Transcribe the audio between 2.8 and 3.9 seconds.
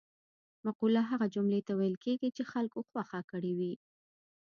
خوښه کړې وي